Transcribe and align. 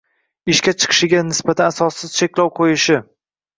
ishga 0.53 0.73
chiqishiga 0.83 1.19
nisbatan 1.27 1.71
asossiz 1.75 2.17
cheklov 2.17 2.53
qo‘yishi 2.61 3.01